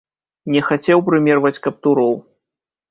[0.55, 2.21] Не хацеў прымерваць каптуроў.